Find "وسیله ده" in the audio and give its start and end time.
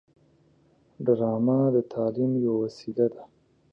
2.63-3.21